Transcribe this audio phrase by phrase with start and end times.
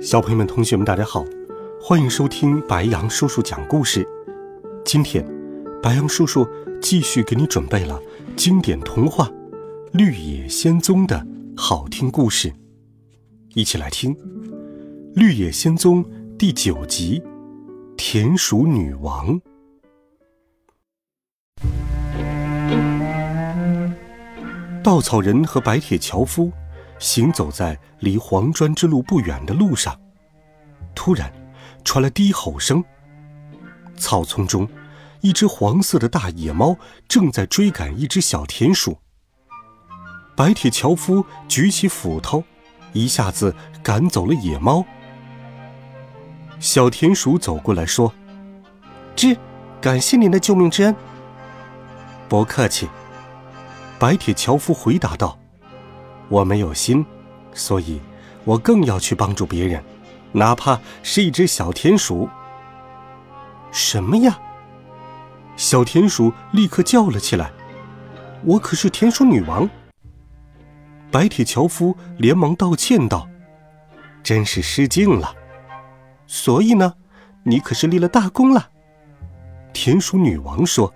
[0.00, 1.24] 小朋友们、同学们，大家好，
[1.82, 4.06] 欢迎收听白羊叔叔讲故事。
[4.84, 5.26] 今天，
[5.82, 6.46] 白羊叔叔
[6.80, 8.00] 继续给你准备了
[8.36, 9.26] 经典童话
[9.92, 11.26] 《绿野仙踪》的
[11.56, 12.52] 好听故事，
[13.54, 14.14] 一起来听
[15.16, 16.04] 《绿野仙踪》
[16.36, 17.20] 第九集
[17.96, 19.40] 《田鼠女王》。
[24.84, 26.52] 稻草人和白铁樵夫。
[26.98, 29.98] 行走在离黄砖之路不远的路上，
[30.94, 31.32] 突然
[31.84, 32.82] 传来低吼声。
[33.96, 34.68] 草丛中，
[35.20, 36.76] 一只黄色的大野猫
[37.08, 38.98] 正在追赶一只小田鼠。
[40.36, 42.44] 白铁樵夫举起斧头，
[42.92, 44.84] 一下子赶走了野猫。
[46.60, 48.12] 小田鼠走过来说
[49.16, 49.36] ：“吱，
[49.80, 50.94] 感谢您的救命之恩。”
[52.28, 52.88] 不客气。
[53.98, 55.36] 白铁樵夫回答道。
[56.28, 57.04] 我没有心，
[57.52, 58.00] 所以，
[58.44, 59.82] 我更要去帮助别人，
[60.32, 62.28] 哪怕是一只小田鼠。
[63.70, 64.38] 什么呀？
[65.56, 67.50] 小田鼠立刻叫了起来
[68.44, 69.68] ：“我可是田鼠女王！”
[71.10, 73.28] 白铁樵夫连忙道歉道
[74.22, 75.34] ：“真是失敬了。”
[76.28, 76.94] 所以呢，
[77.42, 78.68] 你可是立了大功了。
[79.72, 80.92] 田鼠女王说。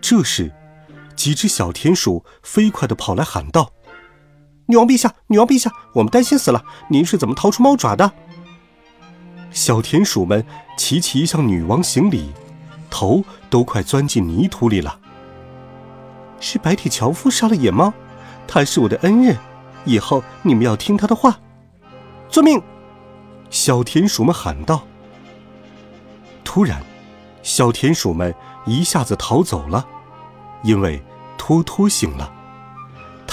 [0.00, 0.52] 这时，
[1.14, 3.70] 几只小田鼠飞快的跑来喊道。
[4.70, 6.62] 女王陛下，女王陛下，我们担心死了！
[6.90, 8.12] 您是怎么逃出猫爪的？
[9.50, 10.44] 小田鼠们
[10.76, 12.32] 齐齐向女王行礼，
[12.90, 15.00] 头都快钻进泥土里了。
[16.38, 17.94] 是白铁樵夫杀了野猫，
[18.46, 19.38] 他是我的恩人，
[19.86, 21.40] 以后你们要听他的话。
[22.28, 22.62] 遵命！
[23.48, 24.82] 小田鼠们喊道。
[26.44, 26.82] 突然，
[27.42, 28.34] 小田鼠们
[28.66, 29.86] 一下子逃走了，
[30.62, 31.02] 因为
[31.38, 32.34] 托托醒了。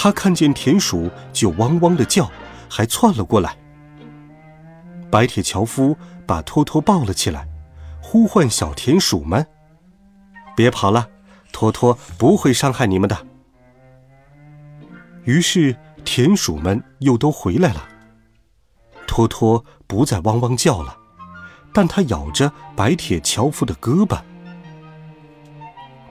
[0.06, 2.30] 他看见田鼠就汪汪的叫，
[2.70, 3.56] 还窜了过来。
[5.10, 7.48] 白铁樵夫把托托抱了起来，
[8.00, 9.44] 呼唤小田鼠们
[10.54, 11.08] ：“别跑了，
[11.50, 13.26] 托托不会伤害你们的。”
[15.26, 17.88] 于是田鼠们又都回来了。
[19.08, 20.96] 托托不再汪汪叫了，
[21.72, 24.22] 但他咬着白铁樵夫的胳膊。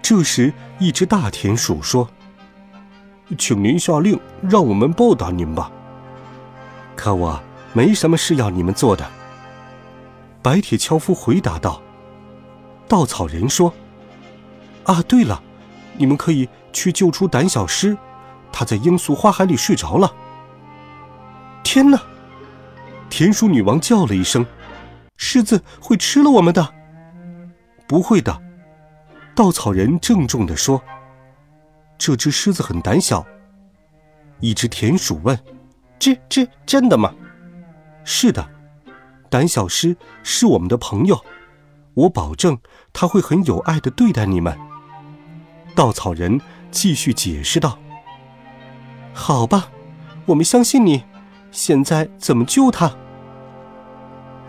[0.01, 2.09] 这时，一只大田鼠说。
[3.37, 5.71] 请您下令，让我们报答您吧。
[6.95, 7.39] 可我
[7.73, 9.05] 没什么事要你们做的。”
[10.41, 11.81] 白铁樵夫回答道。
[12.87, 13.73] 稻草人说
[14.85, 15.41] ：“啊，对了，
[15.97, 17.97] 你们可以去救出胆小狮，
[18.51, 20.13] 他在罂粟花海里睡着了。”
[21.63, 21.99] 天哪！
[23.09, 24.45] 田鼠女王叫了一声
[25.17, 26.73] ：“狮子会吃了我们的？”
[27.87, 28.39] 不会的，
[29.33, 30.79] 稻草人郑重地说。
[31.97, 33.25] 这只狮子很胆小。
[34.41, 35.39] 一只田鼠问
[35.97, 37.13] ：“这这真的吗
[38.03, 38.47] ？”“是的，
[39.29, 41.23] 胆小狮是我们的朋友，
[41.93, 42.57] 我保证
[42.91, 44.57] 他会很有爱的对待你们。”
[45.73, 46.39] 稻草人
[46.69, 47.79] 继续解释道
[49.13, 49.69] ：“好吧，
[50.25, 51.03] 我们相信你。
[51.51, 52.93] 现在怎么救他？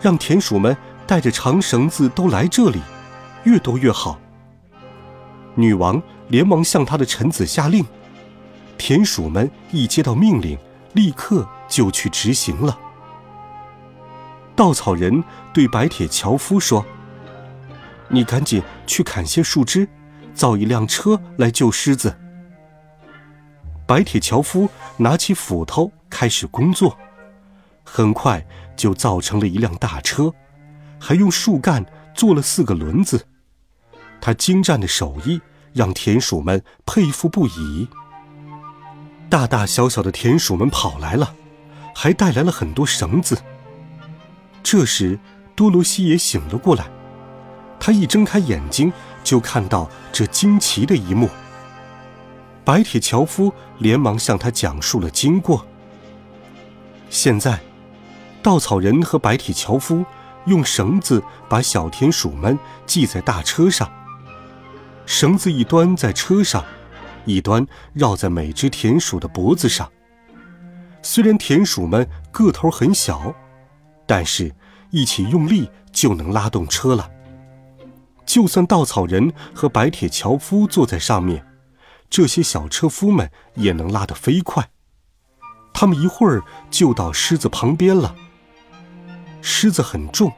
[0.01, 0.75] 让田鼠们
[1.07, 2.81] 带着长绳子都来这里，
[3.45, 4.19] 越多越好。”
[5.55, 6.03] 女王。
[6.29, 7.85] 连忙向他的臣子下令，
[8.77, 10.57] 田鼠们一接到命令，
[10.93, 12.77] 立刻就去执行了。
[14.55, 15.23] 稻草人
[15.53, 16.85] 对白铁樵夫说
[18.09, 19.87] ：“你赶紧去砍些树枝，
[20.33, 22.17] 造一辆车来救狮子。”
[23.87, 26.97] 白铁樵夫拿起斧头开始工作，
[27.83, 28.45] 很快
[28.75, 30.33] 就造成了一辆大车，
[30.99, 33.27] 还用树干做了四个轮子。
[34.19, 35.39] 他精湛的手艺。
[35.77, 37.87] 让田鼠们佩服不已。
[39.29, 41.35] 大大小小的田鼠们跑来了，
[41.95, 43.41] 还带来了很多绳子。
[44.63, 45.17] 这时，
[45.55, 46.87] 多罗西也醒了过来，
[47.79, 48.91] 他一睁开眼睛，
[49.23, 51.29] 就看到这惊奇的一幕。
[52.65, 55.65] 白铁樵夫连忙向他讲述了经过。
[57.09, 57.59] 现在，
[58.41, 60.03] 稻草人和白铁樵夫
[60.47, 63.89] 用绳子把小田鼠们系在大车上。
[65.07, 66.63] 绳子一端在车上，
[67.23, 69.89] 一端绕在每只田鼠的脖子上。
[71.01, 73.33] 虽然田鼠们个头很小，
[74.05, 74.53] 但是，
[74.91, 77.09] 一起用力就能拉动车了。
[78.25, 81.47] 就算稻草人和白铁樵夫坐在上面，
[82.09, 84.69] 这些小车夫们也能拉得飞快。
[85.73, 88.13] 他们一会儿就到狮子旁边了。
[89.41, 90.33] 狮子很重，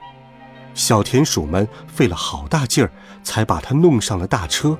[0.73, 2.91] 小田鼠们费了好大劲儿
[3.23, 4.77] 才把它弄上了大车。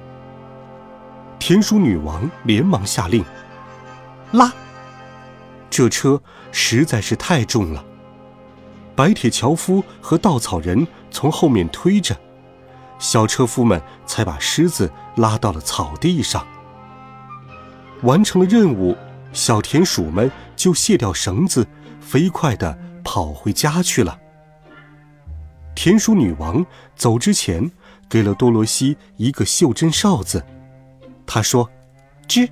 [1.39, 3.23] 田鼠女王连忙下令
[4.31, 4.51] ：“拉！”
[5.69, 6.21] 这车
[6.51, 7.83] 实在是太重了。
[8.95, 12.17] 白铁樵夫和稻草人从后面推着。
[12.97, 16.45] 小车夫们才把狮子拉到了草地上。
[18.01, 18.97] 完成了任务，
[19.31, 21.65] 小田鼠们就卸掉绳子，
[22.01, 24.19] 飞快地跑回家去了。
[25.81, 26.65] 田鼠女王
[26.97, 27.71] 走之前，
[28.09, 30.45] 给了多罗西一个袖珍哨子。
[31.25, 31.69] 她说
[32.27, 32.49] ：“吱，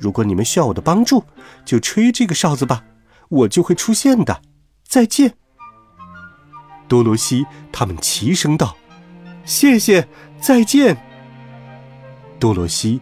[0.00, 1.22] 如果你们需要我的帮助，
[1.64, 2.82] 就吹这个哨子吧，
[3.28, 4.42] 我就会出现的。
[4.82, 5.36] 再见。”
[6.88, 8.76] 多罗西他们齐声道。
[9.44, 10.08] 谢谢，
[10.40, 11.00] 再见。
[12.40, 13.00] 多罗西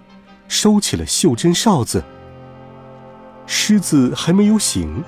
[0.49, 2.05] 收起了袖珍哨子。
[3.47, 5.03] 狮子还没有醒，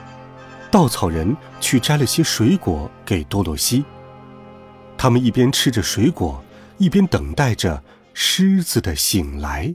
[0.70, 3.84] 稻草人去摘了些水果给多罗西。
[5.04, 6.42] 他们一边吃着水果，
[6.78, 7.82] 一边等待着
[8.14, 9.74] 狮子的醒来。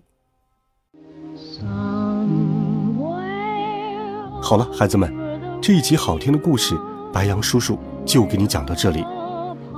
[4.42, 5.14] 好了，孩子们，
[5.62, 6.76] 这一集好听的故事，
[7.14, 9.06] 白杨叔叔就给你讲到这里。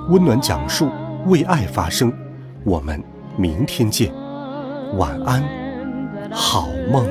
[0.07, 0.89] 温暖讲述。
[1.25, 2.13] 为爱发声，
[2.63, 3.03] 我们
[3.35, 4.09] 明天见，
[4.97, 5.43] 晚安，
[6.31, 7.05] 好梦。